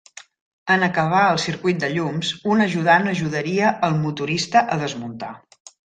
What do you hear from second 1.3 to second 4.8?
el circuit de llums, un ajudant ajudaria el motorista a